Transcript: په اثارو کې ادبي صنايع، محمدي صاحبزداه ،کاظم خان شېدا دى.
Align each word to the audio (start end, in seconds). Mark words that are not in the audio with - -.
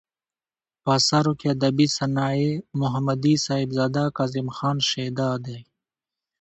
په 0.83 0.89
اثارو 0.99 1.31
کې 1.39 1.47
ادبي 1.55 1.87
صنايع، 1.97 2.51
محمدي 2.81 3.35
صاحبزداه 3.45 4.09
،کاظم 4.17 4.47
خان 4.57 4.77
شېدا 4.89 5.29
دى. 5.45 5.59